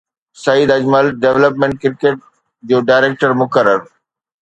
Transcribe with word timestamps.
Saeed 0.43 0.69
Ajmal 0.77 1.05
development 1.25 1.75
cricket 1.83 2.17
جو 2.69 2.77
director 2.89 3.31
مقرر 3.41 3.77